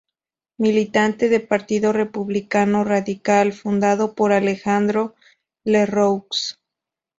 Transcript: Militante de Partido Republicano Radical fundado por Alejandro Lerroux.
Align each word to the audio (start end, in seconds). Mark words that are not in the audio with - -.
Militante 0.57 1.29
de 1.29 1.39
Partido 1.41 1.93
Republicano 1.93 2.83
Radical 2.83 3.53
fundado 3.53 4.15
por 4.15 4.31
Alejandro 4.33 5.13
Lerroux. 5.63 6.57